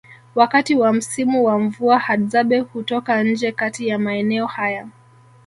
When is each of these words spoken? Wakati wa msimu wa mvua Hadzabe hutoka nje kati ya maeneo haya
Wakati 0.35 0.75
wa 0.75 0.93
msimu 0.93 1.45
wa 1.45 1.59
mvua 1.59 1.99
Hadzabe 1.99 2.59
hutoka 2.59 3.23
nje 3.23 3.51
kati 3.51 3.87
ya 3.87 3.99
maeneo 3.99 4.45
haya 4.45 4.87